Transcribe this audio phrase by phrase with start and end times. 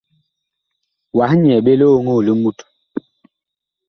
[1.17, 2.59] Wah nyɛɛ ɓe lioŋoo li mut.